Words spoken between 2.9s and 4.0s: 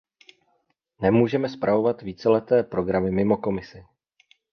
mimo Komisi.